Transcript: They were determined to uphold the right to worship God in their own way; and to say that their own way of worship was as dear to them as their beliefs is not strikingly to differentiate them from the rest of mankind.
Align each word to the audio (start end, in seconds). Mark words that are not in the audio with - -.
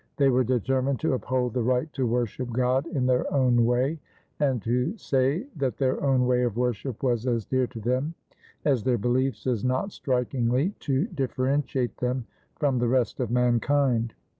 They 0.17 0.29
were 0.29 0.43
determined 0.43 0.99
to 1.01 1.13
uphold 1.13 1.53
the 1.53 1.61
right 1.61 1.93
to 1.93 2.07
worship 2.07 2.51
God 2.51 2.87
in 2.87 3.05
their 3.05 3.31
own 3.31 3.65
way; 3.67 3.99
and 4.39 4.59
to 4.63 4.97
say 4.97 5.45
that 5.55 5.77
their 5.77 6.01
own 6.01 6.25
way 6.25 6.41
of 6.41 6.57
worship 6.57 7.03
was 7.03 7.27
as 7.27 7.45
dear 7.45 7.67
to 7.67 7.79
them 7.79 8.15
as 8.65 8.83
their 8.83 8.97
beliefs 8.97 9.45
is 9.45 9.63
not 9.63 9.91
strikingly 9.91 10.73
to 10.79 11.05
differentiate 11.05 11.97
them 11.97 12.25
from 12.55 12.79
the 12.79 12.87
rest 12.87 13.19
of 13.19 13.29
mankind. 13.29 14.15